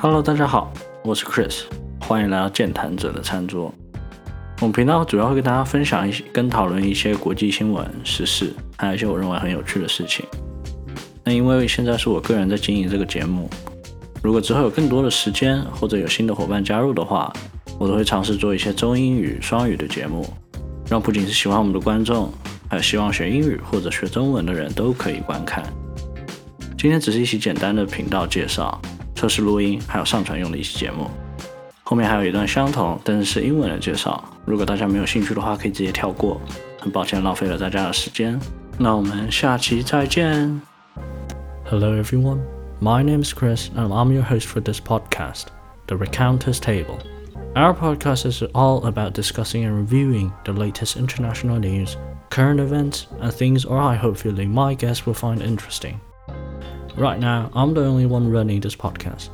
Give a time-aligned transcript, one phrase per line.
[0.00, 0.72] Hello，大家好，
[1.02, 1.62] 我是 Chris，
[2.02, 3.74] 欢迎来到健谈者的餐桌。
[4.60, 10.24] 我们频道主要会跟大家分享一些、跟讨论一些国际新闻、时事，还有一些我认为很有趣的事情。
[11.24, 13.50] 那因为现在是我个人在经营这个节目，
[14.22, 17.32] 如果之后有更多的时间或者有新的伙伴加入的话，
[17.76, 20.24] 我都会尝试做一些中英语双语的节目，
[20.88, 22.32] 让不仅是喜欢我们的观众，
[22.70, 25.64] 还有希望学英语或者学中文的人都可以观看。
[26.78, 28.80] 今天只是一期简单的频道介绍、
[29.18, 31.10] 测试录音，还有上传用的一期节目。
[31.82, 36.40] 后面还有一段相同但是是英文的介绍，如果大家没有兴趣的话，可以直接跳过。
[36.78, 38.38] 很抱歉浪费了大家的时间，
[38.78, 40.60] 那我们下期再见。
[41.68, 42.38] Hello everyone,
[42.80, 45.46] my name is Chris and I'm your host for this podcast,
[45.88, 46.98] The Raconteur's Table.
[47.56, 51.96] Our podcast is all about discussing and reviewing the latest international news,
[52.30, 55.98] current events, and things or I hope feeling my guests will find interesting.
[56.98, 59.28] Right now, I'm the only one running this podcast.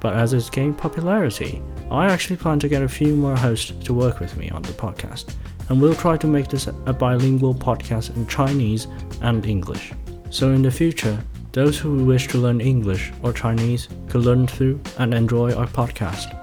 [0.00, 3.92] But as it's gained popularity, I actually plan to get a few more hosts to
[3.92, 5.34] work with me on the podcast,
[5.68, 8.86] and we'll try to make this a bilingual podcast in Chinese
[9.20, 9.92] and English.
[10.30, 14.80] So in the future, those who wish to learn English or Chinese could learn through
[14.96, 16.40] and enjoy our podcast.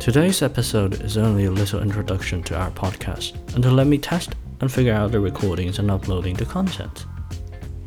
[0.00, 4.36] Today's episode is only a little introduction to our podcast and to let me test
[4.62, 7.04] and figure out the recordings and uploading the content.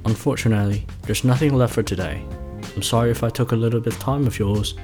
[0.06, 2.24] Unfortunately, there's nothing left for today.
[2.76, 4.76] I'm sorry if I took a little bit of time of yours.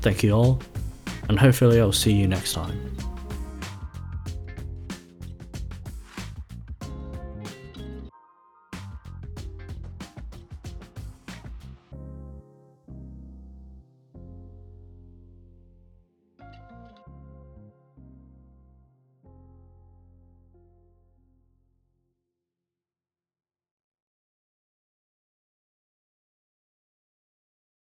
[0.00, 0.60] Thank you all,
[1.28, 2.78] and hopefully I'll see you next time.